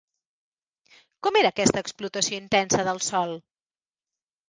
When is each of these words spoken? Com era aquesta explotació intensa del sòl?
Com 1.27 1.37
era 1.43 1.53
aquesta 1.55 1.85
explotació 1.87 2.41
intensa 2.47 2.89
del 2.91 3.07
sòl? 3.13 3.39